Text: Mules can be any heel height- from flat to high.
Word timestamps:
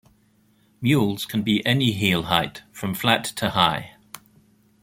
Mules 0.81 1.25
can 1.27 1.43
be 1.43 1.63
any 1.63 1.91
heel 1.91 2.23
height- 2.23 2.63
from 2.73 2.95
flat 2.95 3.23
to 3.23 3.51
high. 3.51 3.97